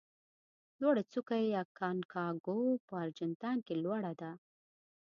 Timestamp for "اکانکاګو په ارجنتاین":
1.63-3.59